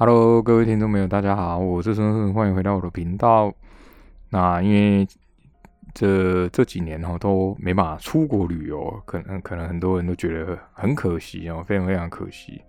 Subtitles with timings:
[0.00, 3.52] Hello，各位听众朋友，大家好，我是孙孙，欢迎回到我的频道。
[4.30, 5.06] 那因为
[5.92, 12.62] 这这几年哈都没办法出国旅游，可能可能很多人都觉得很可惜哦，非常非常可惜。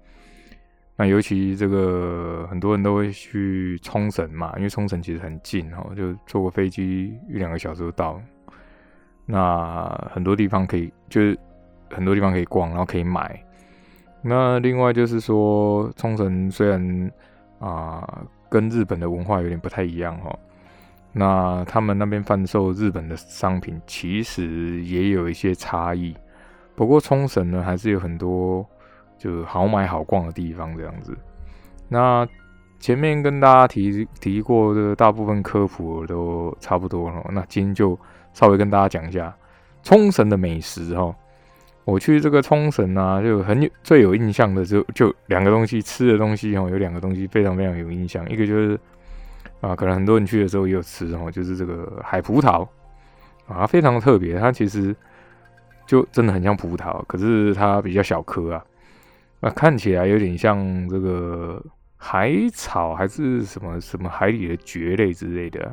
[0.97, 8.21] 那尤其这个很多人都会去冲绳嘛，因为冲绳其实很近哦，就坐个飞机一两个小时就到。
[9.25, 11.39] 那很多地方可以，就是
[11.91, 13.41] 很多地方可以逛，然后可以买。
[14.21, 17.11] 那另外就是说，冲绳虽然
[17.59, 20.37] 啊跟日本的文化有点不太一样哈。
[21.13, 26.15] 那他们那边贩售日本的商品，其实也有一些差异。
[26.75, 28.65] 不过冲绳呢，还是有很多
[29.17, 31.17] 就是好买好逛的地方这样子。
[31.89, 32.25] 那
[32.79, 37.99] 前面跟大家提提过的大部分科普都差不多了，那今天就
[38.33, 39.35] 稍微跟大家讲一下
[39.83, 41.13] 冲绳的美食哈。
[41.85, 48.79] 我去这个冲绳啊，就很有最有印象的就就两个东西，吃的东西哦，有两个东西非常非常有印象，一个就是。
[49.59, 52.67] 啊，可能很多人去的时候也有吃哦，就是这个海葡萄
[53.45, 54.39] 啊，非常特别。
[54.39, 54.95] 它其实
[55.85, 58.65] 就真的很像葡萄，可是它比较小颗啊，
[59.39, 61.63] 那看起来有点像这个
[61.95, 65.71] 海草还是什么什么海里的蕨类之类的。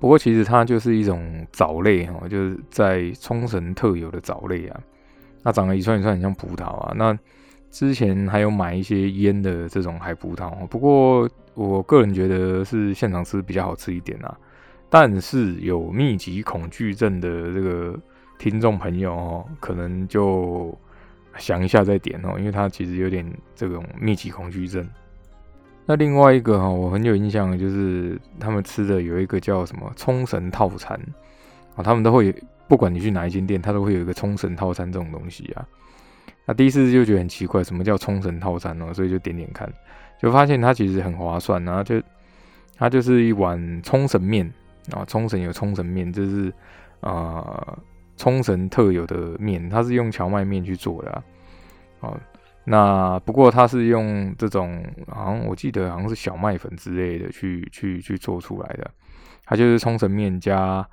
[0.00, 4.80] 不过其实它就是一种藻类哈，就是在冲绳特有的藻类啊。
[5.42, 6.92] 那长得一串一串很像葡萄啊。
[6.96, 7.18] 那
[7.70, 11.28] 之前还有买一些腌的这种海葡萄，不过。
[11.54, 14.34] 我个人觉得是现场吃比较好吃一点啊，
[14.88, 17.98] 但是有密集恐惧症的这个
[18.38, 20.72] 听众朋友哦，可能就
[21.36, 24.88] 想一下再点哦，因为它其实有点这种密集恐惧症。
[25.84, 30.98] 那另外一个哈，我很有印象的就是他们吃的有一个叫什么冲绳套餐
[31.74, 32.34] 啊，他们都会
[32.70, 35.66] 不管你去哪一间店，它都会有一个冲绳套餐这种东西啊。
[36.46, 38.94] 那第一次就觉得很奇怪，什么叫冲绳套餐呢？
[38.94, 39.68] 所以就点点看。
[40.22, 42.00] 就发现它其实很划算，然后就
[42.78, 44.48] 它就是一碗冲绳面
[44.92, 46.52] 啊，冲绳有冲绳面，这是
[47.00, 47.76] 啊
[48.16, 51.24] 冲绳特有的面，它是用荞麦面去做的
[52.00, 52.16] 啊。
[52.62, 58.88] 那不过它是用这种好像我记得好像是小麦粉之类的去去去做出来的，
[59.44, 60.86] 它就是冲绳面加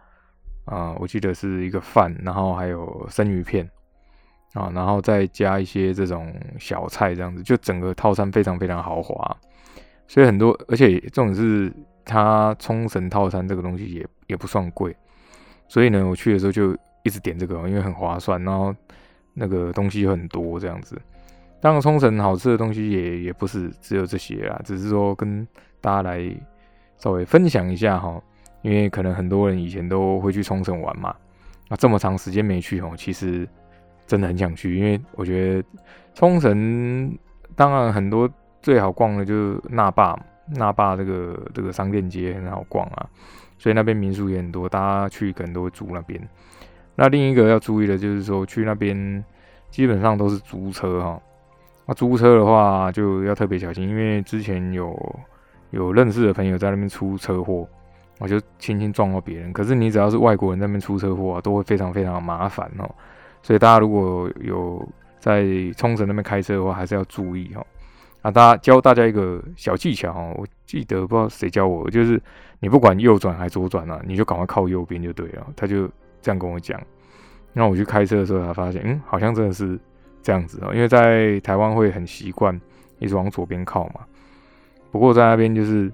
[0.67, 3.67] 啊，我记得是一个饭，然后还有生鱼片。
[4.53, 9.37] 啊，然后再加一些这种小菜，这样子就整个套餐非常非常豪华，
[10.07, 11.71] 所以很多，而且这种是
[12.03, 14.95] 它冲绳套餐这个东西也也不算贵，
[15.67, 18.73] 所以呢，我去的时候就一直点这个，因为很划算，然后
[19.33, 20.99] 那个东西很多这样子。
[21.59, 25.45] 当然，冲绳好吃的东西也也不是只有这些啦，只是说跟
[25.81, 26.35] 大家来
[26.97, 28.19] 稍微分享一下哈，
[28.61, 31.15] 因为可能很多人以前都会去冲绳玩嘛，
[31.69, 33.47] 那这么长时间没去哦，其实。
[34.07, 35.67] 真的很想去，因为我觉得
[36.13, 37.13] 冲绳
[37.57, 38.29] 当然很多
[38.61, 40.17] 最好逛的就是那霸，
[40.55, 43.05] 那霸这个这个商店街很好逛啊，
[43.57, 46.17] 所以那边民宿也很多，大家去可能都会住那边。
[46.95, 49.21] 那另一个要注意的就是说，去那边
[49.69, 51.21] 基本上都是租车哈，
[51.85, 55.19] 那租车的话就要特别小心，因为之前有
[55.71, 57.67] 有认识的朋友在那边出车祸，
[58.19, 59.51] 我就轻轻撞到别人。
[59.53, 62.89] 可是你只要是外国人那边出车祸啊，都会非常非常麻烦哦。
[63.41, 64.87] 所以大家如果有
[65.19, 65.45] 在
[65.77, 67.65] 冲绳那边开车的话，还是要注意哦。
[68.21, 72.21] 啊，大家教大家一个小技巧哦，我记得不知道谁教我，就是
[72.59, 75.47] 你不管右转还左转啊，你就赶快靠右边就对了。
[75.55, 75.87] 他就
[76.21, 76.81] 这样跟我讲。
[77.53, 79.79] 那我去开车的时候才发现，嗯，好像真的是
[80.21, 80.73] 这样子哦。
[80.73, 82.59] 因为在台湾会很习惯
[82.99, 84.01] 一直往左边靠嘛。
[84.91, 85.91] 不过在那边就是，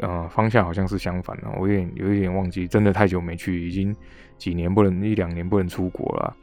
[0.00, 1.44] 呃，方向好像是相反的。
[1.58, 3.94] 我有点有一点忘记，真的太久没去，已经
[4.36, 6.36] 几年不能一两年不能出国了。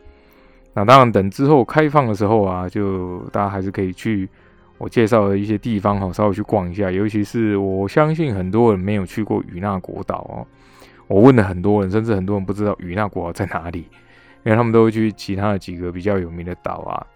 [0.73, 4.27] 那当然，等之后开放的时候啊，就大家还是可以去
[4.77, 6.91] 我介绍的一些地方哈，稍微去逛一下。
[6.91, 10.45] 尤其是我相信很多人没有去过与那国岛哦。
[11.07, 13.87] 我问了很多人，甚至很多人不知道与那国岛在哪里，
[14.43, 17.07] 因为他们都会去其他的几个比较有名的岛啊。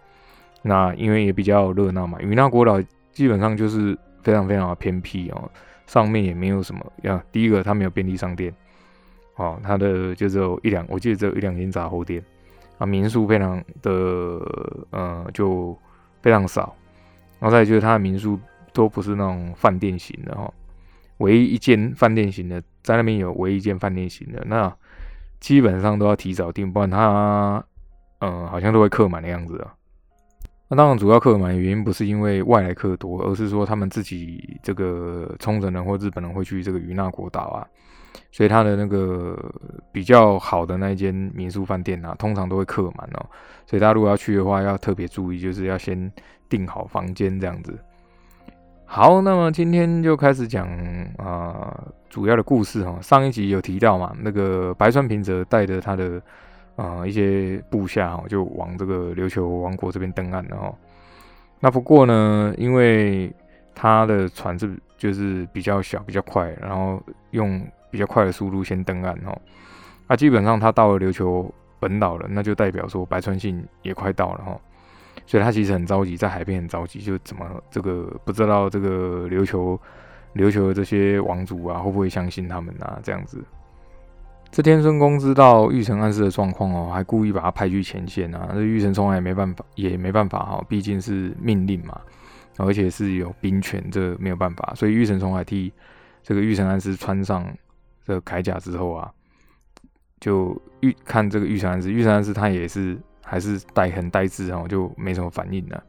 [0.61, 5.50] 那因为也比较热闹嘛，与那国岛基本上就是非常非常的偏僻哦，
[5.89, 7.24] 上面也没有什么呀。
[7.31, 8.53] 第一个，它没有便利商店，
[9.38, 12.24] 哦，它的就只有一两，我记得只有一两间杂货店。
[12.77, 13.91] 啊，民宿非常的，
[14.91, 15.75] 呃，就
[16.21, 16.75] 非常少。
[17.39, 18.39] 然后再就是它的民宿
[18.71, 20.53] 都不是那种饭店型的哈，
[21.18, 24.71] 唯一一间饭店型的，在那边有唯一一间饭店型的，那
[25.39, 27.65] 基本上都要提早订，不然它，
[28.19, 29.74] 嗯，好像都会客满的样子啊。
[30.69, 37.68] 那当然，主要客满原因不是因为外来客多，而是说他们自己这个冲绳人或日本人会去这个与那国岛啊。
[38.31, 39.36] 所以他的那个
[39.92, 43.25] 比较好的那一间民宿饭店啊，通常都会客满哦。
[43.66, 46.12] 所以大家如果要去的话，要特别注意，就是要先
[46.48, 47.77] 订好房间这样子。
[48.86, 50.68] 好，那么今天就开始讲
[51.18, 51.75] 啊
[52.10, 53.00] 主要的故事哈。
[53.01, 56.22] 上一集有提到嘛，那个白川平泽带着他的
[56.79, 60.73] 啊一些部下哈，就往这个琉球王国这边登岸了哈。
[61.59, 63.33] 那不过呢，因为
[63.75, 67.61] 他的船是就是比较小、比较快，然后用
[67.91, 69.37] 比较快的速度先登岸哈。
[70.07, 74.59] 那基本上他到了琉球本岛了，那就代表说白川信也快到了哈。
[75.25, 79.79] 所以他其实很着急，在海边很着急，就怎么这个不知道这个琉球
[80.35, 82.99] 琉球的这些王族啊，会不会相信他们啊？
[83.03, 83.43] 这样子，
[84.51, 88.50] 这天孙公知道玉成暗示的状况哦，还故意把他派去前线啊。
[88.54, 92.00] 这玉成从来也没办法，也没办法哈，毕竟是命令嘛，
[92.57, 94.74] 而且是有兵权，这没有办法。
[94.75, 95.72] 所以玉成从海替
[96.24, 97.46] 这个玉成暗示穿上
[98.06, 99.12] 这铠甲之后啊，
[100.19, 102.98] 就玉看这个玉成暗示，玉成暗示他也是。
[103.22, 105.84] 还是呆很呆滞哦，就没什么反应了。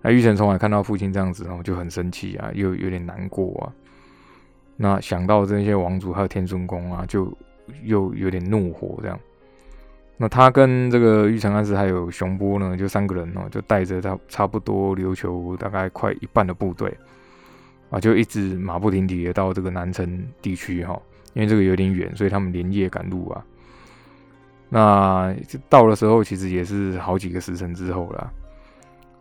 [0.00, 3.66] 那玉成从来看到父亲这样子哦，就很生气啊，又有点难过啊。
[4.76, 7.36] 那想到这些王族还有天孙公啊，就
[7.82, 9.18] 又有点怒火这样。
[10.16, 16.96] 那他跟这个玉成安石还有熊波呢，就三个人哦，就带着他差不多琉球大概快一半的部队
[17.90, 21.00] 啊，就一直马不停蹄的到这个南城地区哈，
[21.34, 23.44] 因为这个有点远，所以他们连夜赶路啊。
[24.68, 25.34] 那
[25.68, 28.32] 到的时候，其实也是好几个时辰之后了。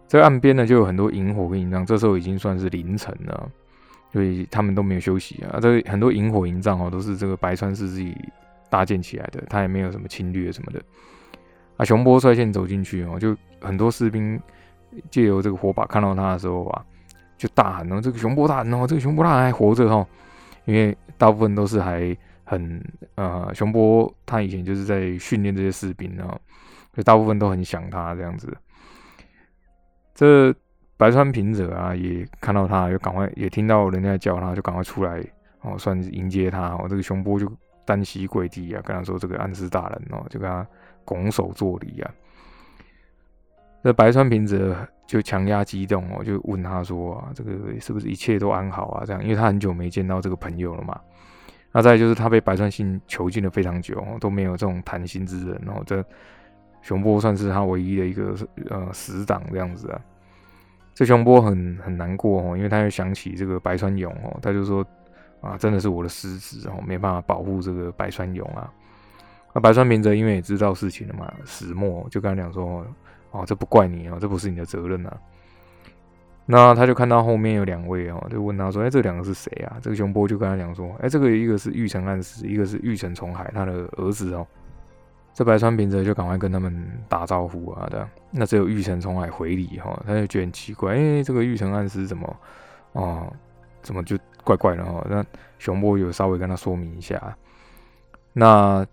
[0.08, 1.86] 这岸边呢，就有很多萤火跟营帐。
[1.86, 3.50] 这时候已经算是凌晨了，
[4.12, 5.60] 所以他们都没有休息啊。
[5.62, 8.16] 这很多萤火营帐哦，都是这个白川氏自己
[8.70, 10.82] 搭建起来的，他也没有什么侵略什么的。
[11.78, 14.40] 啊，熊波率先走进去哦，就很多士兵
[15.10, 16.86] 借由这个火把看到他的时候啊，
[17.38, 20.08] 就大喊哦：“这个熊波大人哦，这个熊波大人还活着哦！”
[20.66, 22.16] 因为大部分都是还。
[22.44, 22.84] 很
[23.16, 26.38] 呃，熊波他以前就是在训练这些士兵啊，
[26.92, 28.54] 就大部分都很想他这样子。
[30.14, 30.54] 这
[31.02, 35.20] 白川平者啊，也看到他，就赶快也听到人家叫他，就赶快出来
[35.62, 36.86] 哦，算是迎接他哦。
[36.88, 37.52] 这个熊波就
[37.84, 40.64] 单膝跪地啊，跟他说：“这个安师大人哦，就跟他
[41.04, 42.12] 拱手作礼啊。”
[43.84, 44.78] 这白川平者
[45.08, 51.02] 就强压激动哦，就问他说：“啊，这个是不是一切都安好啊？”这样，因为他很久没见到这个朋友了嘛。
[51.72, 55.60] 那再就是他被白川信囚禁了非常久，都没有这种谈心之人。
[55.66, 56.06] 然后这
[56.84, 58.36] 熊波算是他唯一的一个
[58.70, 60.00] 呃死党这样子啊。
[60.94, 64.86] 这熊波很很难过哦，因为他又想起这个白川勇哦，他就说
[65.40, 68.72] 啊，真的是我的失职哦，没办法保护这个白川勇啊。
[69.54, 72.86] 那白川明则因为也知道事情了嘛，始末就跟他讲说，
[73.32, 75.18] 哦，这不怪你哦，这不是你的责任啊。
[76.46, 84.46] 那他就看到后面有两位哦，就问他说：“哎，这两个是谁啊？”这个熊波就跟他讲说：“哎，这个一个是玉成暗司，一个是玉成重海他的儿子哦。”
[85.34, 88.08] 这白川平则就赶快跟他们打招呼啊的。
[88.30, 92.36] 那只有玉成重海回礼哈，他就觉得很奇怪，哎，这个玉成暗司怎么
[92.94, 93.32] 啊，
[93.82, 95.06] 怎么就怪怪的哈？
[95.10, 95.24] 那
[95.60, 97.36] 熊波有稍微跟他说明一下。
[98.34, 98.86] 那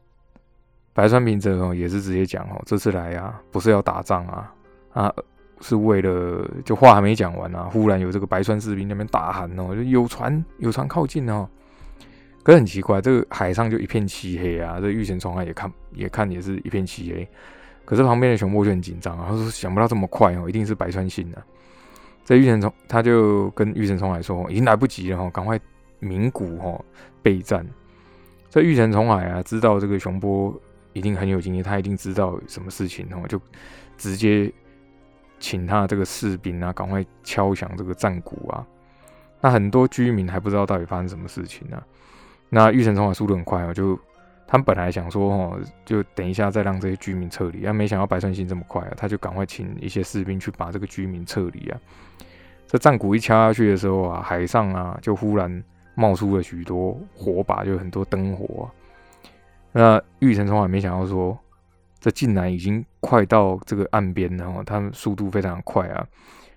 [0.93, 4.55] 白川平则哦也是直接讲哦，这次来啊不是要打仗啊
[4.93, 5.15] 啊。
[5.61, 11.49] 是为了，就话还没讲完啊，忽然有这个白川士兵那边大喊哦，就有船，有船靠近哦。
[12.49, 17.29] 可是很奇怪，这个海上就一片漆黑啊，这御前从海也看，也看也是一片漆黑。
[17.85, 21.45] 可是旁边的熊波就很紧张啊，他说想不到这么快哦，一定是白川信啊。
[22.25, 25.61] 这御前从他就跟御前从海说，已经来不及了哈，赶快
[25.99, 26.83] 鸣鼓哈
[27.23, 27.67] 备战。
[28.49, 30.59] 这御前从海啊，知道这个熊波
[30.95, 33.39] 一定很有经验，他一定知道什么事情哦，就
[33.99, 34.51] 直接。
[35.41, 38.67] 请他这个士兵啊，赶快敲响这个战鼓啊！
[39.41, 41.81] 那很多居民还不知道到底发生什么事情呢。
[42.49, 43.99] 那玉成冲海速度很快啊，就
[44.47, 51.79] 他们本来想说哦，就等一下再让这些居民撤离，但没想到白川信这么快啊，他就赶快请一些士兵去把这个居民撤离啊。
[52.67, 55.63] 这战鼓一敲下去的时候啊，海上啊就忽然
[55.95, 58.71] 冒出了许多火把，就很多灯火。
[59.73, 61.39] 那玉成冲海没想到说。
[62.01, 66.07] 这竟然已经快到这个岸边了，哈，他们速度非常快啊。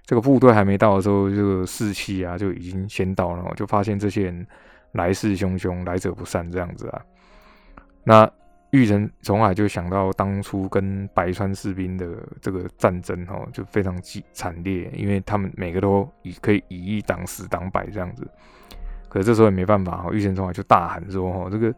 [0.05, 4.45] 这个部队还没到的时候，这个士气啊就已经先到了，就发现这些人
[4.93, 7.01] 来势汹汹，来者不善这样子啊。
[8.03, 8.31] 那
[8.71, 12.07] 玉人从海就想到当初跟白川士兵的
[12.41, 18.27] 这个战争，哦，就非常惨惨烈，因为他们每个都以可以以一挡十挡百这样子。
[19.09, 21.73] 可这时候也没办法，哈，玉神从海就大喊说，哈，这个。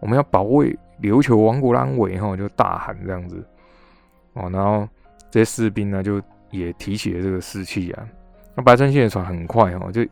[0.00, 3.42] 我们要保卫琉球王国的安危，哈，就大喊这样子
[4.34, 4.50] 哦。
[4.50, 4.86] 然后
[5.30, 6.20] 这些士兵呢，就
[6.50, 8.06] 也提起了这个士气啊。
[8.54, 10.06] 那白川信的船很快哦，就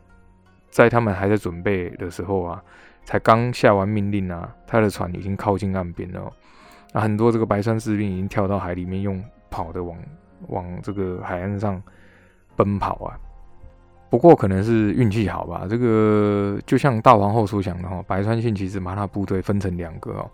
[0.73, 2.63] 在他们还在准备的时候啊，
[3.05, 6.33] 才刚下完命令啊，他的船已经靠近岸边了。
[6.91, 9.95] 那很多这个白川士兵已经跳到海里面，用跑的往
[10.47, 11.79] 往这个海岸上
[12.55, 13.13] 奔跑啊。
[14.09, 15.67] 不过可能是运气好吧。
[15.69, 20.31] 这个就像大皇后所想的哈，白川信其实把他部队分成两个哦，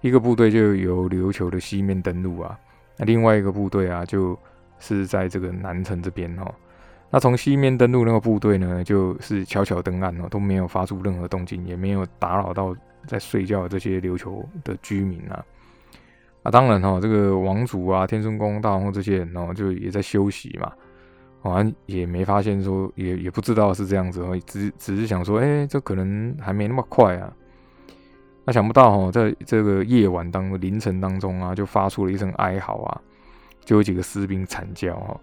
[0.00, 2.58] 一个部队就由琉球的西面登陆啊，
[2.96, 4.36] 那另外一个部队啊，就
[4.80, 6.52] 是在这个南城这边哦。
[7.10, 15.42] 那从西面登陆那个部队呢，就是悄悄登岸哦，都没有发出任何动静，也没有打扰到在睡觉的这些琉球的居民啊。
[16.42, 20.70] 啊，当然哈，这个王族啊、天孙宫、大王这些人哦，就也在休息嘛。
[21.40, 27.32] 好像也没发现说，也也不知道是这样子哦，只只是想说，哎，这可能还没那么快啊。
[28.44, 33.00] 那想不到哈，在这个夜晚当凌晨当中啊，就发出了一声哀嚎啊，
[33.64, 35.18] 就有几个士兵惨叫哈。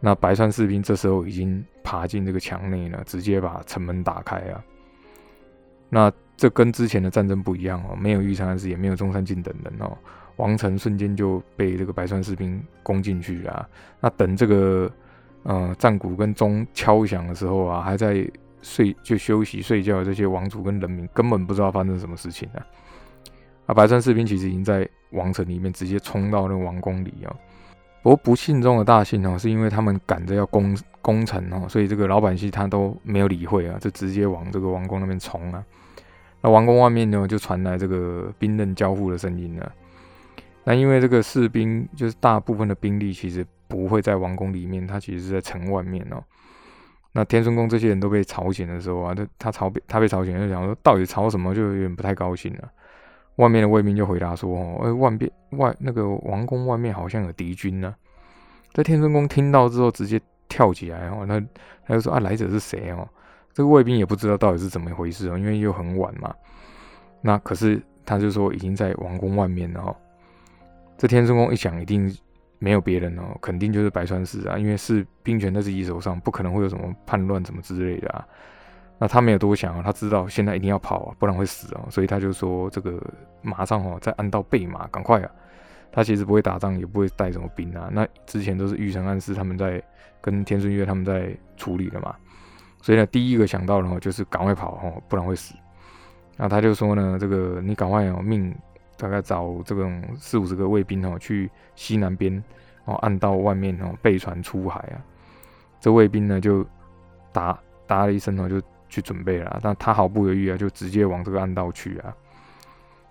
[0.00, 4.64] 那白川士兵这时候已经爬进这个墙内了，直接把城门打开啊。
[5.88, 9.96] 那这跟之前的战争不一样哦，没有玉山氏，也没有中山靖等人哦，
[10.36, 13.68] 王城瞬间就被这个白川士兵攻进去啊。
[14.00, 14.90] 那等这个。
[15.44, 18.28] 呃，战鼓跟钟敲响的时候啊，还在
[18.60, 22.66] 睡就休息睡觉的这些王族跟人民根本不知道发生什么事情啊！
[23.66, 27.34] 啊，白川士兵其实已经在王城里面直接冲到那个王宫里啊。
[28.08, 35.62] 不过不幸中的大幸哦，是因为他们赶着要攻攻城哦，所以这个老百姓他都没有理会啊，就直接往这个王宫那边冲啊。
[36.40, 39.70] 那王宫外面呢，就传来这个兵刃交互的声音了。
[40.64, 43.46] 那因为这个士兵就是大部分的兵力其实。
[43.70, 46.24] 不会在王宫里面，他其实是在城外面哦。
[47.12, 52.72] 那天孙宫这些人都被吵醒的时候啊，他他吵他被吵醒，就想说到底吵什么，就有点不太高兴了。
[53.38, 57.92] 外面的卫兵就回答说：“哦，哎，外边外那个王宫外面好像有敌军呢。”
[58.72, 61.40] 在天孙宫听到之后，直接跳起来哦，那
[61.84, 63.08] 他就说：“啊，来者是谁哦？”
[63.52, 66.32] 这个卫兵也不知道到底是怎么回事哦，因为又很晚嘛。
[67.20, 69.96] 那可是他就说已经在王宫外面了哦。
[70.96, 72.14] 这天孙宫一想，一定。
[72.60, 78.26] 没有别人哦，肯定就是白川氏啊，因为是兵权在自己手上，不可能会有什么叛乱什么之类的啊。
[78.98, 83.00] 那他没有多想啊，他知道现在一定要跑啊，不然会死啊，所以他就说这个
[83.42, 85.30] 马上哦，在按道备马，赶快啊。
[85.90, 87.88] 他其实不会打仗，也不会带什么兵啊。
[87.92, 89.82] 那之前都是玉成暗示他们在
[90.20, 92.14] 跟天顺月他们在处理的嘛，
[92.82, 95.54] 所以呢，第一个想到的哦，就是赶快跑哦，不然会死。
[96.36, 98.54] 那他就说呢，这个你赶快哦命。
[99.00, 102.42] 大概找这种四五十个卫兵哦，去西南边
[102.84, 104.98] 哦，暗道外面哦，备船出海啊。
[105.78, 106.66] 这卫兵呢就
[107.32, 109.60] 答答了一声哦，就去准备了。
[109.62, 112.14] 那他毫不犹豫啊，就直接往这个暗道去啊。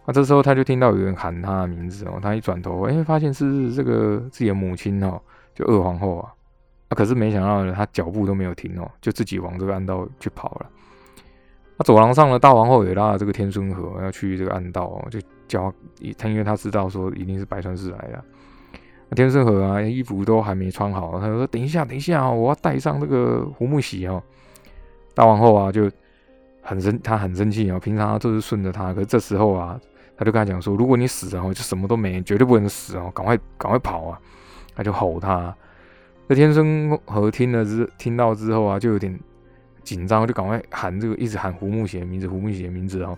[0.05, 5.19] 那这时候他就听到有人喊他的名字哦，他一转头，哎，发现是这个自己的母亲哦，
[5.53, 6.33] 就二皇后啊。
[6.89, 10.69] 啊，可是没想到呢，他脚步都没有停哦，就自己往这个暗道去跑了。
[11.77, 15.73] 那走廊上的大皇后也拉了这个天孙河要去这个暗道哦，就叫
[16.17, 18.23] 他，因为他知道说一定是白川氏来的。
[19.09, 24.23] 那天孙河啊，衣服都还没穿好，他说：“等一下，等一下我要带上这个胡木喜哦。”
[25.17, 25.89] 大王后啊就
[26.61, 27.79] 很生，他很生气啊。
[27.79, 29.79] 平常都是顺着他，可是这时候啊，
[30.15, 34.21] 他就跟他讲说：“如果你死了，就什么都没，绝对不能死哦，赶快赶快跑啊！”
[34.75, 35.51] 他就吼他。
[36.27, 39.19] 那天孙河听了之听到之后啊，就有点。
[39.83, 43.17] 紧张就赶快喊这个，一直喊胡木喜的名字，胡木喜的名字哦。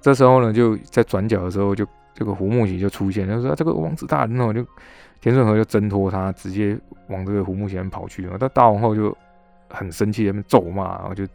[0.00, 4.64] 这时候呢，就在转角的时候，就这个胡木喜就出现，他说：“这个王子大人哦，就
[5.20, 6.74] 田顺和就挣脱他，直接
[7.10, 9.14] 往这个胡木喜跑去了。”但大王后就
[9.68, 11.26] 很生气，那边咒骂，然后就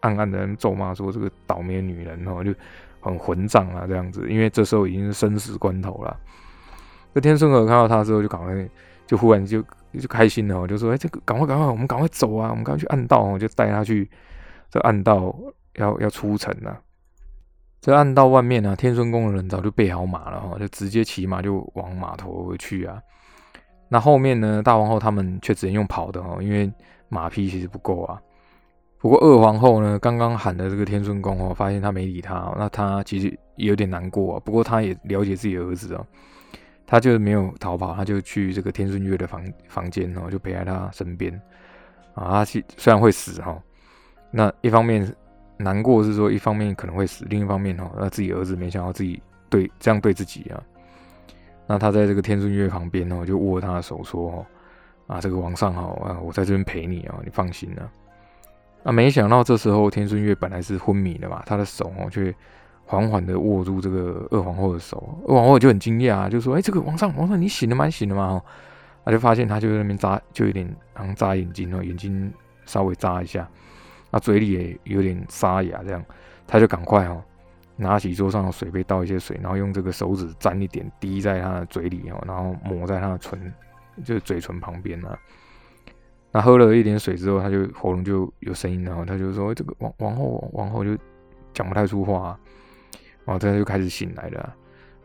[0.00, 2.54] 暗暗的咒骂说：“这个倒霉女人哦，就
[3.00, 6.16] 很混账啊，这样子。”因为这时候已经是生死关头了。
[7.14, 8.68] 这天顺和看到他之后，就赶快
[9.06, 9.64] 就忽然就。
[9.98, 12.50] 就开心了，我就说：“哎，这个赶快赶快，我们赶快走啊！
[12.50, 14.08] 我们赶快去暗道我，就带他去
[14.70, 15.34] 这暗道
[15.76, 16.78] 要要出城了。
[17.80, 23.00] 这暗道外面呢，天孙宫的人早就备好马了哈，就直接骑马就往码头去啊。
[23.88, 26.70] 那后面呢，大王后他们却只能用跑的哈，因为
[27.08, 28.20] 马匹其实不够啊。
[28.98, 34.42] 不过二皇后呢，刚刚喊的这个天孙宫哦，发现他没理他，那他其实也有点难过啊。
[34.44, 36.04] 不过他也了解自己儿子哦。
[36.90, 41.32] 他就没有逃跑，他就去这个天顺月的房房间哦，就陪在他身边
[42.14, 42.30] 啊。
[42.30, 43.62] 他虽然会死哈，
[44.30, 45.14] 那一方面
[45.58, 50.62] 难过是说，一方面可能会死，另一方面哦，那自己儿子没想到自己对这样对自己啊。
[51.66, 54.46] 那他在这个天顺月旁边哦，就握他的手说：“哦
[55.08, 57.82] 啊，这个皇上好啊，我在这边陪你啊，你放心啊。”
[58.84, 62.32] 啊，没想到这时候天顺月本来是昏迷的嘛，他的手哦却。
[62.90, 67.90] 缓缓的握住这个二皇后的手，二皇后就很惊讶，就说：“哎，这个皇上，皇上，你醒了吗？
[67.90, 68.40] 醒了吗？”
[69.04, 72.32] 他就发现他就在那边眨，就有点好像眨眼睛哦，眼睛
[72.64, 73.46] 稍微眨一下，
[74.10, 76.02] 那嘴里也有点沙哑，这样
[76.46, 77.22] 他就赶快哦，
[77.76, 83.52] 拿起桌上的水杯倒一些水，然后用这个手指沾一点滴在他的嘴里哦，然后抹在他的唇，
[84.04, 85.18] 就是嘴唇旁边啊。
[86.30, 90.96] 那喝了一点水之后，他就喉咙就有声音，然后他就说：“这个王王后，王后就
[91.54, 92.38] 讲不太出话。”
[93.24, 94.54] 然后他就开始醒来了。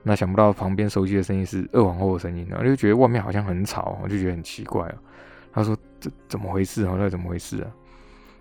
[0.01, 4.95] 那想不到旁边手机的声音是二皇后的声音，然后就觉得外面好像很吵，我就觉得很奇怪啊。
[5.53, 6.95] 他说：“这怎么回事啊？
[6.97, 7.71] 那怎么回事啊？”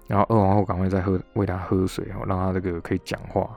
[0.09, 3.49] 然后二皇后赶快再喝喂他喝水然后，让他这个可以讲话。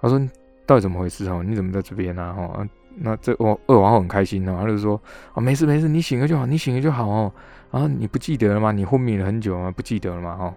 [0.00, 0.18] 他说
[0.66, 1.42] ：“到底怎么回事哦？
[1.42, 5.00] 你怎么在这边呢？”哈，那这我二皇后很开心哦，他就说
[5.34, 7.32] ：“啊，没事没事，你醒了就好，你醒了就好哦。
[7.70, 8.72] 啊，你不记得了吗？
[8.72, 10.36] 你昏迷了很久啊，不记得了吗？
[10.36, 10.54] 哈。”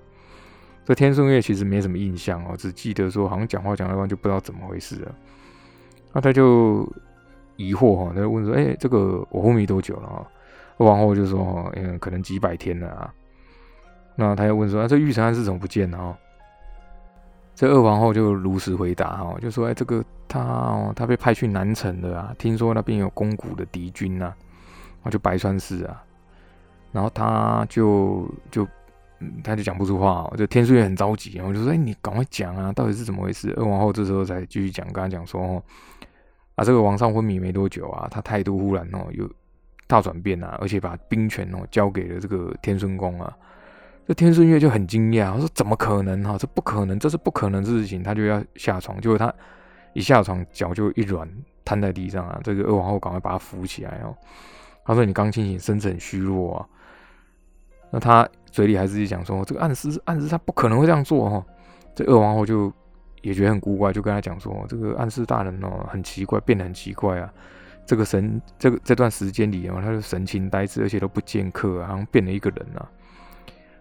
[0.86, 5.16] 这天顺月其实没什么印象哦，只记得说好像讲话讲一半就不知道怎么回事了。
[6.14, 6.88] 那他就
[7.56, 10.28] 疑惑哈，他就问说：“哎，这个我昏迷多久了？”哈，
[10.78, 13.12] 二皇后就说：“哈，嗯，可能几百天了啊。”
[14.16, 16.18] 那他又问说：“啊，这玉成安是怎么不见了？”哈，
[17.56, 24.34] 这二皇后就如实回答哈，就说：“哎，这个他哦，他被派去南城了啊，听说那边有攻古的敌军呐，
[25.04, 26.04] 啊，就白川市啊，
[26.92, 28.68] 然后他就就。”
[29.42, 35.64] 他就讲不出话，就天顺月很着急，我就说：“哎，你赶快讲啊，到底是怎么回事？”二王后这时候才继续讲，跟他讲说
[36.56, 39.28] ：“啊，这个王上昏迷没多久啊，他态度忽然哦有
[39.88, 43.34] 大转变啊，而且把兵权哦交给了这个天顺宫啊。”
[44.06, 46.22] 这天顺月就很惊讶，我说：“怎么可能？
[46.22, 49.34] 哈，这不可能，这是不可能的事情。”他就要下床，结果他
[49.96, 51.28] 一下床，脚就一软，
[51.64, 52.40] 瘫在地上啊。
[52.44, 54.16] 这个二皇后赶快把他扶起来哦。
[54.86, 56.68] 他说：“你刚清醒，身子很虚弱啊。”
[57.90, 58.30] 那他。
[58.56, 61.46] 嘴里还是讲说这个暗示暗示他不可能会这样做哦，
[61.94, 62.72] 这二皇后就
[63.22, 67.30] 也觉得很古怪，就跟他讲说这个暗示大人哦很奇怪，变得很奇怪啊。
[67.86, 72.90] 这个神这个这段时间里哦，他就神情呆滞，而且都不见客啊，好像变了一个人啊。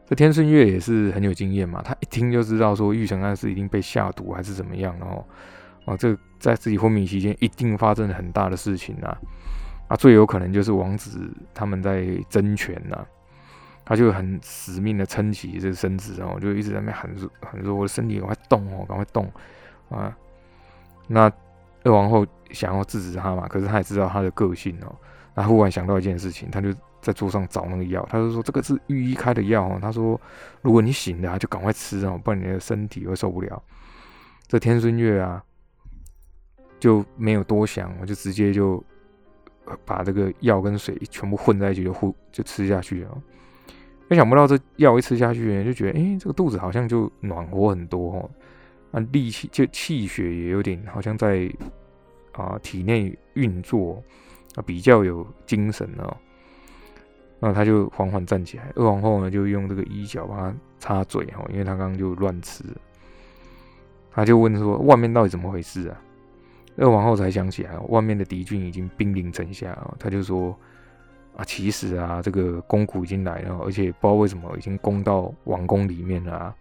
[0.08, 5.24] 这天顺月也是很有经验嘛，他一听就知道说玉成暗示一定被下毒还是怎么样，然后
[5.84, 9.16] 哦这在自己昏迷期间一定发生了很大的事情啊
[9.88, 13.04] 啊，最有可能就是王子他们在争权呐。
[13.86, 19.30] 他就很死命的撑起这身子，然后就一直在那边喊说：“喊说我的身体赶快动哦，赶快动
[19.90, 20.16] 啊！”
[21.06, 21.30] 那
[21.82, 24.96] 二皇后想要制止他嘛，可是他也知道他的个性哦。
[25.34, 30.18] 他忽然想到一件事情，他就在桌上找那个药，他就说：“这个是御医开的药哦。”他说
[30.62, 33.62] ：“如果你醒了，就赶快吃哦，不然你的身体会受不了。”
[34.48, 35.44] 这天孙月啊，
[36.84, 38.84] 就没有多想，我就直接就
[39.86, 43.22] 把这个药跟水全部混在一起，就呼就吃下去了。
[44.06, 48.30] 没想不到这药一吃下去，就觉得哎，这个肚子好像就暖和很多哦，
[48.92, 51.50] 啊，力气就气血也有点好像在
[52.32, 54.02] 啊体内运作
[54.54, 56.14] 啊，比较有精神哦。
[57.40, 62.62] 那他就缓缓站起来，二皇后呢就用这个衣角帮他擦嘴哈，因为他刚刚就乱吃。
[64.12, 65.98] 他就问说：“外面到底怎么回事啊？”
[66.76, 70.56] 二王后才想起来，外面的敌军已经兵临城下啊，他就说。
[71.36, 76.32] 啊，其实啊，这个宫古已经来了，而且不知道为什么已经攻到王宫里面了。
[76.32, 76.54] 啊。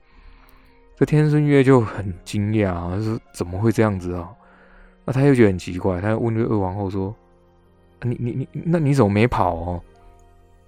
[0.96, 4.28] 这天孙月就很惊讶啊，说怎么会这样子啊？
[5.06, 7.16] 那他又觉得很奇怪，他问这二王后说
[8.02, 9.82] ：“你你你，那你怎么没跑哦？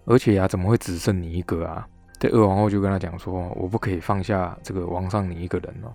[0.05, 1.87] 而且啊，怎么会只剩你一个啊？”
[2.19, 5.91] 这二王后就跟他讲说：“我不可以放下这个王上你一个人哦。”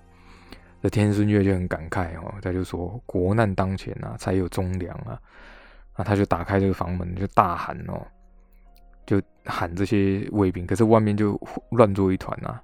[0.83, 5.19] 这天孙月就很感慨哦，他就说：“国难当前啊，才有忠良啊。”
[5.97, 8.01] 那他就打开这个房门，就大喊哦，
[9.05, 11.39] 就喊这些卫兵，可是外面就
[11.73, 12.59] 乱作一团呐。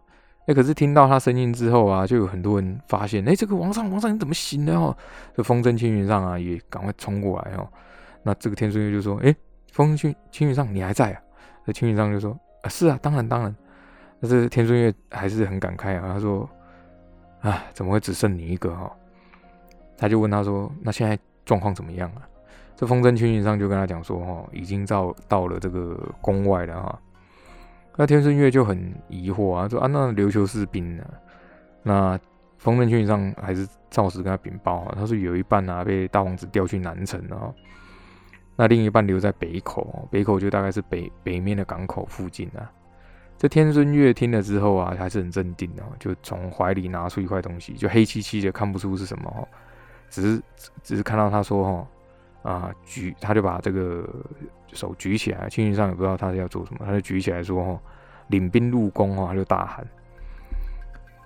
[0.46, 4.96] 哎，可是听到他声音之后啊，就有很多人发现，哎，这个王上，王上你怎么醒了哦？
[5.36, 7.68] 这风筝青云上啊，也赶快冲过来哦。
[8.22, 9.34] 那这个天孙月就说，哎，
[9.72, 11.20] 风筝青云上你还在啊？
[11.66, 12.30] 这青云上就说，
[12.62, 13.54] 啊，是啊，当然当然。
[14.20, 16.48] 那这天孙月还是很感慨啊，他说，
[17.40, 18.90] 啊，怎么会只剩你一个哈？
[19.96, 22.28] 他就问他说，那现在状况怎么样啊？
[22.74, 27.00] 这风筝青云上就跟他讲说，哈，已经到到了这个宫外了哈。
[27.96, 31.04] 那天顺月就很疑惑啊，说啊，那琉球士兵呢？
[31.82, 32.18] 那
[32.58, 37.54] 风筝青云上还是照实跟他禀报啊，他说有一半啊被大王子调去南城了，
[38.56, 42.70] 那另一半留在北口，北口就大概是北北面的港口附近啊。
[43.38, 49.46] 这天孙月听了之后啊，还是很镇定的，就从怀里拿出一块东西，就黑漆漆的，看不出是什么哈，
[50.08, 50.42] 只是
[50.82, 51.88] 只是看到他说哈。
[52.42, 54.08] 啊，举他就把这个
[54.72, 57.80] 手举起来，青云上也不知道他是要做什么，他就举起来说：“哈，
[58.28, 59.84] 领兵入宫啊！”他就大喊。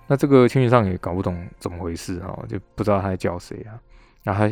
[0.07, 3.77] 那这个青云上也搞不懂怎么回事啊，就不知道他在叫谁啊。
[4.23, 4.47] 那他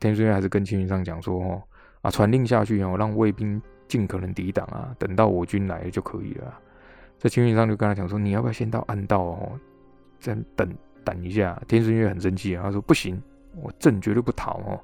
[0.00, 1.62] 天孙月还是跟青云上讲说：“哦，
[2.02, 6.52] 啊，传令下去哦，让卫兵尽可能抵挡啊，等到我军来就可以了。”
[7.18, 9.58] 在青云上就跟他讲说：“你要不要先到暗道哦，
[10.20, 10.72] 再等
[11.04, 13.20] 等一下？”天孙月很生气啊，他说：“不行，
[13.60, 14.80] 我朕绝对不逃哦。”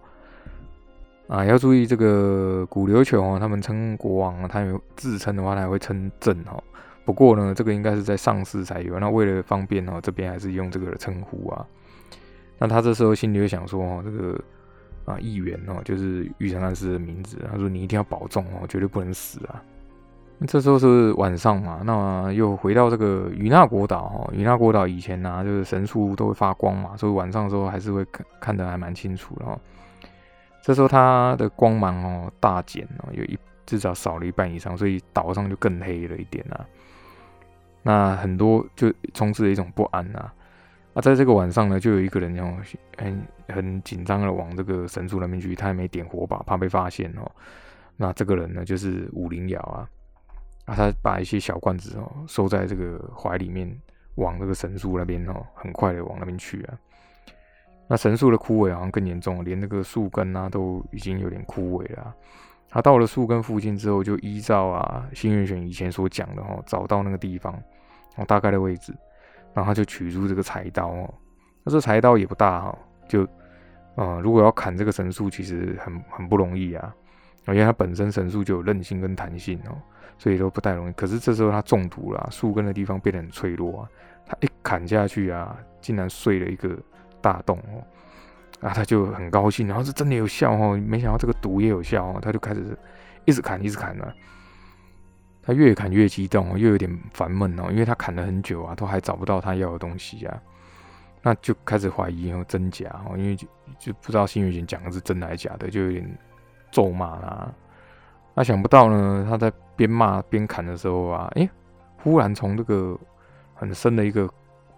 [1.27, 6.63] 啊，要注意这个古琉球哦，他们称国王，他有自称的话，他还会称朕哦，
[7.05, 9.01] 不过呢，这个应该是在上市才有。
[9.01, 11.67] 那为了方便哦，这边还是用这个称呼啊。
[12.59, 14.39] 那他这时候心里就想说哦，这个
[15.07, 17.39] 啊议员哦，就是玉成安师的名字。
[17.51, 19.63] 他说你一定要保重哦，绝对不能死啊。
[20.47, 24.31] 这时候是晚上嘛，那又回到这个与那国岛哈。
[24.33, 29.59] 与那国岛以前呢，就是神树都会发光嘛，所以晚上的时候还是会看看得还蛮清楚的哈。
[30.61, 36.67] 这时候它的光芒哦大减哦，有一至少少了一半以上，所以岛上就更黑了一点啊。
[37.83, 40.31] 那很多就充斥着一种不安呐。
[40.95, 42.57] 啊，在这个晚上呢，就有一个人哦
[42.99, 47.31] 很很紧张的往这个神树那边去，他也没点火把，怕被发现哦。
[47.97, 49.89] 那这个人呢，就是武灵瑶啊。
[50.65, 53.71] 啊，他把一些小罐子哦收在这个怀里面，
[54.15, 56.79] 往这个神树那边哦，很快的往那边去啊。
[57.87, 62.15] 那神树的枯萎好像更严重，连那个树根啊都已经有点枯萎了。
[62.71, 67.53] 他到了树根附近之后，就依照啊新月玄以前所讲的哦，找到那个地方
[68.17, 68.93] 哦大概的位置，
[69.53, 71.15] 然后他就取出这个柴刀哦。
[71.63, 73.23] 那这柴刀也不大哈，就
[73.95, 76.95] 啊如果要砍这个神树，其实很很不容易啊，
[77.49, 79.77] 因为它本身神树就有韧性跟弹性哦。
[80.17, 83.89] 所以都不太容易，可是这时候它中毒了，树根的地方变得很脆弱啊，
[84.25, 86.79] 它一砍下去啊，竟然碎了一个
[87.21, 87.83] 大洞哦，
[88.61, 92.79] 啊，他就很高兴，然后是真的有效哦，没想到这个毒也有效哦，他就开始
[93.25, 94.15] 一直砍，一直砍了，
[95.43, 100.43] 他越砍越激动，又有点烦闷哦，因为他砍了很久啊，都还找不到他要的东西啊，
[101.23, 103.49] 那就开始怀疑哦真假哦，因为就
[103.81, 106.19] 就不知道新月贤讲的是真的还是假的，就有点
[106.75, 107.55] 咒骂啦。
[108.35, 111.49] 那想不到呢，他在边骂边砍的时候啊，诶，
[111.99, 112.99] 忽然从这个
[113.55, 114.29] 很深的一个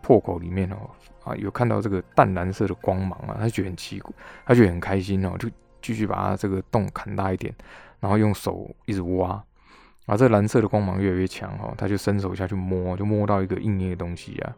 [0.03, 0.77] 破口里面哦，
[1.25, 4.13] 啊，有看到这个淡蓝色的光芒啊，他觉得很奇怪，
[4.45, 5.49] 他觉得很开心哦，就
[5.81, 7.55] 继续把他这个洞砍大一点，
[7.99, 9.43] 然后用手一直挖，
[10.05, 14.55] 啊，这蓝色的光芒越来越强哦，他就伸手下去摸，就摸到一个硬硬的东西啊，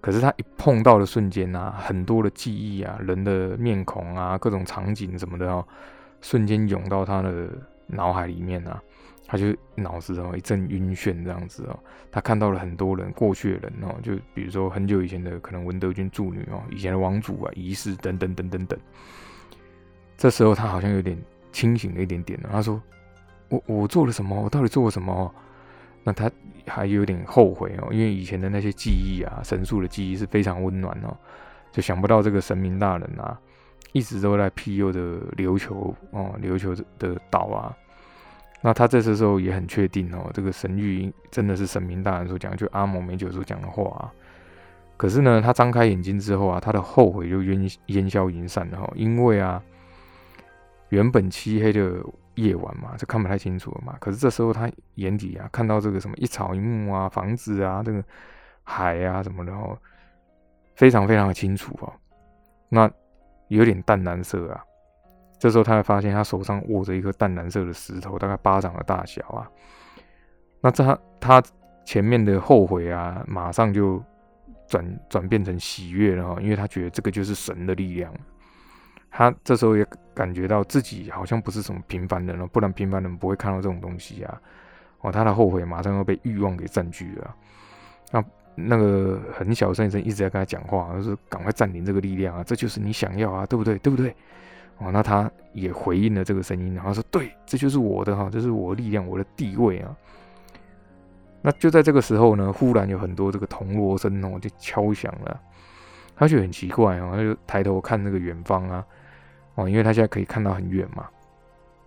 [0.00, 5.62] 可是他一碰到的瞬间啊，很多的记忆啊，人的面孔啊，各种场景什么的哦，
[6.20, 7.48] 瞬间涌到他的。
[7.90, 8.82] 脑海里面啊，
[9.26, 11.78] 他就脑子哦一阵晕眩这样子哦，
[12.12, 18.78] 他看到了很多人过去的人哦，就比如说很久以前的可能文德军助女哦，以前的王主啊仪式等等等等等。
[20.18, 21.18] 这时候他好像有点
[21.50, 22.78] 清醒了一点点，他说
[23.48, 24.38] ：“我我做了什么？
[24.38, 25.34] 我到底做了什么？”
[26.04, 26.30] 那他
[26.66, 31.16] 还有点后悔哦，因为以前的那些记忆啊，神树的记忆是非常温暖哦，
[31.72, 33.40] 就想不到这个神明大人啊。
[33.92, 37.74] 一直都在庇佑的琉球哦，琉球的岛啊，
[38.60, 44.12] 那他这时候也很确定哦，这个神谕真的是神明大人所讲，就阿蒙美酒所讲的话啊。
[44.98, 49.62] 可是呢，他张开眼睛之后啊，他的后悔就烟烟消云散了哈，因为啊，
[50.90, 51.94] 原本漆黑的
[52.34, 53.96] 夜晚嘛，就看不太清楚了嘛。
[53.98, 58.04] 可是这时候他眼底啊，看到这个什么一草一木啊，房子啊，这个
[58.64, 59.78] 海啊什么的哦，
[60.74, 61.92] 非常非常的清楚哦。
[62.68, 62.90] 那。
[63.48, 64.62] 有点淡蓝色啊，
[65.38, 69.50] 这时候他才发现他手上握着一颗淡蓝色的石头，大概巴掌的大小啊。
[70.60, 71.42] 那他他
[71.84, 74.02] 前面的后悔啊，马上就
[74.66, 78.12] 转转变成喜悦了哈，因为他觉得这个就是神的力量。
[79.10, 84.40] 他这时候也感觉到自己好像不是什么平凡人了，不然平凡人不会看到这种东西啊。
[85.00, 87.34] 哦，他的后悔马上要被欲望给占据了。
[88.10, 88.24] 那。
[88.66, 93.78] 那个很小声声一直在跟他讲话，就是赶快占领这个力量啊，这就是你想要啊，对不对？
[93.78, 94.14] 对不对？
[94.78, 99.96] 哦，那他也回应了这个声音，然后说：“对，这就是我的哈，这是我的力量，我的地位啊。”
[101.42, 105.40] 那就在这个时候呢，忽然有很多这个铜锣声哦，就敲响了。
[106.16, 108.84] 他就很奇怪哦，他就抬头看那个远方啊，
[109.54, 111.08] 哦，因为他现在可以看到很远嘛，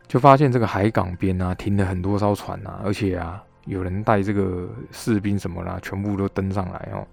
[0.07, 3.43] 就发现这个海港边啊，停了很多艘船啊，而且啊。
[3.65, 7.05] 有人带这个士兵什么啦，全部都登上来哦。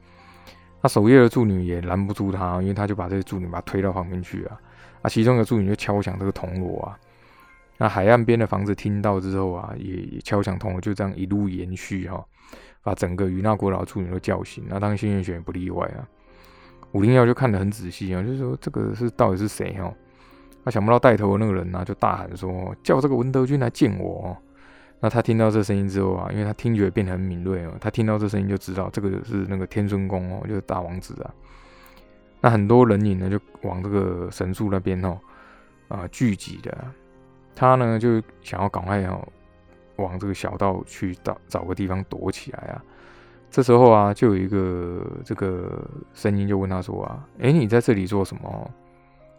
[0.80, 4.60] 那守夜的助女也拦不住他，因为他就把这个助女把他推到旁边去啊。
[5.02, 6.98] 啊，其中一个助女就敲响这个铜锣啊。
[7.76, 12.24] 那海岸边的房子听到之后啊，也也敲响铜锣，就这样一路延续哈，
[12.82, 14.64] 把整个与那国老助女都叫醒。
[14.68, 16.06] 那当然幸运选也不例外啊。
[16.92, 19.92] 武灵耀就看得很仔细啊，就是说这个是到底是谁哈？
[20.64, 24.36] 他想不到带头的那个人呢，就大喊说：“叫这个文德军来见我。”
[25.00, 31.30] 那他听到这声音之后啊，因为他听觉变得很敏锐哦，他听到这声音就知道这个是那个天尊宫哦，就是大王子啊。
[32.40, 35.18] 那很多人影呢就往这个神树那边哦
[35.88, 36.76] 啊聚集的，
[37.54, 39.26] 他呢就想要赶快哦
[39.96, 42.82] 往这个小道去找找个地方躲起来啊。
[43.50, 45.82] 这时候啊，就有一个这个
[46.12, 48.70] 声音就问他说啊，哎，你在这里做什么？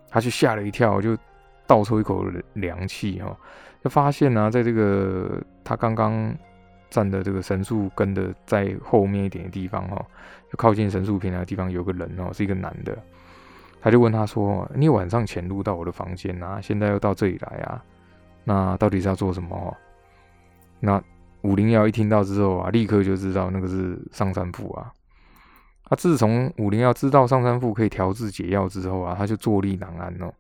[0.10, 1.16] 他就吓了一跳，就
[1.70, 3.38] 倒抽一口凉气哦。
[3.84, 6.36] 就发现呢，在这个他刚刚
[6.90, 9.96] 站的这个神树根的在后面一点的地方哈，
[10.52, 12.98] 就靠近神树平台的地方有个人哦，是一个男的。
[13.82, 17.82] 他就问他说：“你晚上潜入到我的房间啊，现在又到这里来啊，
[18.44, 19.78] 那到底是要做什么？”
[20.82, 21.02] 那
[21.44, 24.92] 武灵瑶一听到之后啊，立刻就知道那个是上山赋啊。
[25.86, 30.34] 他自从武灵瑶知道上山赋可以调制解药之后啊，他就坐立难安哦。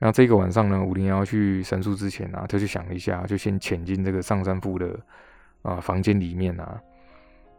[0.00, 4.98] 那这个晚上呢，五零幺去神树之前啊，他就想了一下，就先潜进这个上山富的
[5.62, 6.80] 啊房间里面啊，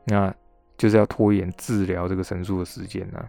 [0.06, 0.34] 那
[0.78, 3.24] 就是要拖延治疗这个神树的时间呢。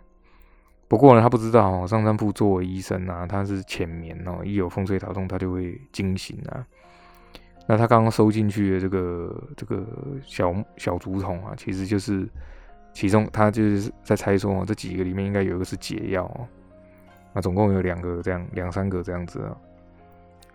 [0.87, 6.65] 不过呢，他不知道哦，上山富作为医生啊，他是浅眠哦，一有风吹草动，他就会惊醒啊。
[7.67, 9.85] 那他刚刚收进去的这个这个
[10.25, 12.29] 小小竹筒啊，其实就是
[12.93, 16.47] 其中他就是在猜说，这几个里面应该有一个是解药哦。
[17.33, 19.57] 那总共有两个这样，两三个这样子啊。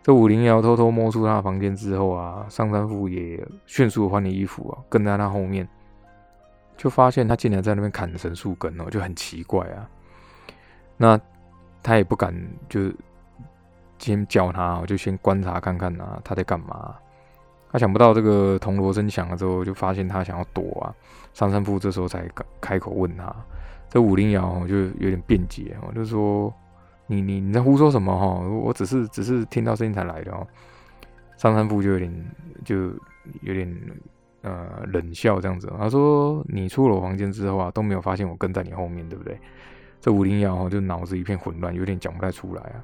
[0.03, 5.67] 这武灵瑶偷偷摸出他房间之后啊，上山富也迅速换了衣服啊，跟在他后面，
[6.77, 9.89] 就发现他竟然在那边砍神树根哦，就很奇怪啊。
[10.97, 11.19] 那
[11.81, 12.35] 他也不敢
[12.69, 12.91] 就
[13.97, 16.95] 先叫他，我就先观察看看啊，他在干嘛。
[17.71, 20.93] 他想不到这个铜锣声响了之后，就发现他想要躲啊。
[21.33, 22.29] 上山富这时候才
[22.61, 23.35] 开口问他，
[23.89, 26.53] 这武灵瑶就有点辩解我，就说
[27.07, 28.25] 你你你在胡说什么哈？
[28.47, 30.45] 我只是只是听到声音才来的哦。
[31.37, 32.25] 上山赋就有点
[32.63, 32.91] 就
[33.41, 33.69] 有点
[34.41, 39.37] 呃冷笑这样子，他说你出了我房间之后啊，都没有发现我跟在你后面，对不对？
[39.99, 42.83] 这武灵瑶就脑子一片混乱，有点讲不太出来啊。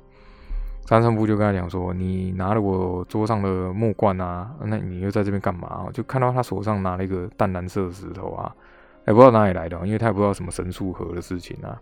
[0.86, 8.54] 张三山夫就跟他讲说：“你拿了我桌上的木罐啊，那你又在这边干嘛？”就看到他手上拿了一个淡蓝色的石头啊，
[9.08, 11.80] 也不知道哪里来的，因为他也不知道什么神树河的事情啊。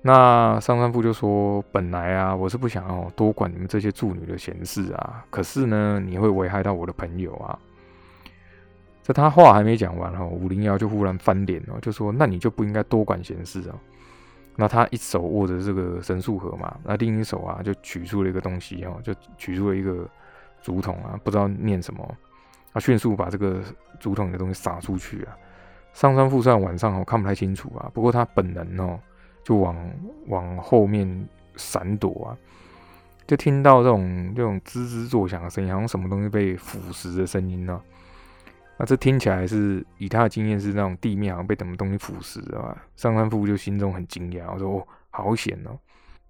[0.00, 7.58] 那上山富就说：“本来啊，我是不想要多管你们这些助女的闲事啊，可是呢，你会危害到我的朋友啊。”
[9.02, 13.74] 这他话还没讲完哦，五零幺就忽然翻脸了，就说：“那你就不应该多管闲事啊。”
[14.54, 20.08] 那他一手握着这个神树盒嘛，那另一手啊就取出了一个东西哦，就取出了一个
[20.62, 22.16] 竹筒啊，不知道念什么，
[22.72, 23.62] 他迅速把这个
[23.98, 25.36] 竹筒的东西撒出去啊。
[25.92, 28.98] 上山富虽然晚上哦看不太清楚啊，不过他本能哦
[29.48, 29.74] 就往
[30.26, 32.36] 往后面闪躲啊，
[33.26, 37.80] 就听到这种这种吱吱作响的声音，好像什么东西被腐蚀的声音呢。
[38.76, 45.70] 那这听起来是以他的经验是那种地面好像被什么东西腐蚀啊，上官富就心中很惊讶，我说哦，好险哦。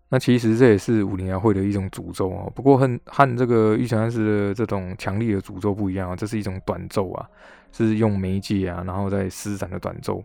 [0.08, 7.28] 那其实这也是武林牙会的一种诅咒哦，不过和和这个玉泉寺的这种强力的诅咒不一样啊，这是一种短咒啊，
[7.72, 10.22] 是用媒介啊，然后再施展的短咒。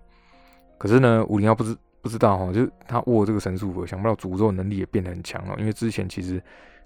[0.77, 6.39] 可是呢，武林牙不知不知道哈，就是他握这个神术盒，想不到诅咒能力也变得很强了，因为之前其实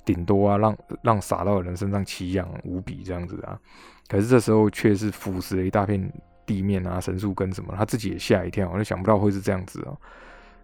[0.05, 3.59] 顶多啊让让傻到的人身上奇痒无比这样子啊。
[4.07, 6.09] 可是这时候却是腐蚀了一大片
[6.45, 9.97] 地面啊，神树根什么，他自己也吓一跳，就想不到会是这样子哦。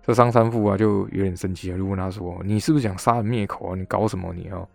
[0.03, 3.75] 这商山富啊就有点生气啊，就问他说：“你是不是想杀人灭口啊？
[3.75, 4.67] 你搞什么你哦？”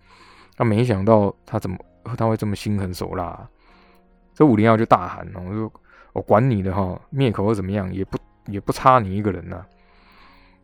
[0.57, 1.79] 他没想到他怎么
[2.17, 3.49] 他会这么心狠手辣。
[4.35, 5.73] 这武林耀就大喊哦：“我说
[6.15, 7.93] 我管你的哈，灭口又怎么样？
[7.95, 9.65] 也不也不差你一个人呐。”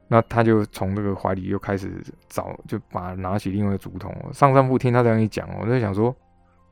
[0.08, 4.14] 那他就从这个怀里又开始找，就把拿起另外一个竹筒。
[4.32, 6.14] 上山父听他这样一讲，我在想说。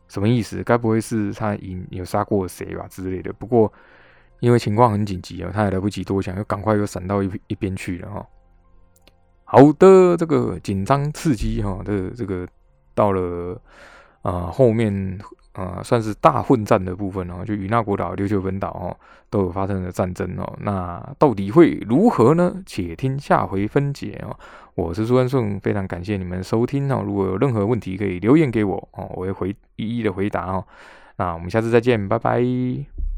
[0.09, 0.62] 什么意思？
[0.62, 3.33] 该不会是他有有杀过谁吧之类的？
[3.33, 3.72] 不过
[4.40, 8.27] 因为情况很紧急啊，他也来不及多想，又赶快又闪到一一边去了哈。
[9.44, 12.46] 好的，这个紧张刺激哈的这个
[12.94, 13.59] 到了
[14.20, 15.18] 啊后面。
[15.53, 18.97] 啊，算是大混战的部分哦，就与那国岛、琉球本岛哦，
[19.29, 20.57] 都有发生了战争哦。
[20.61, 22.55] 那到底会如何呢？
[22.65, 24.37] 且听下回分解哦。
[24.75, 27.03] 我是苏安顺，非常感谢你们收听哦。
[27.05, 30.65] 如果有任何问题，可以留言给我哦，我会回一一的回答哦。
[31.17, 33.12] 那我们下次再见，拜拜。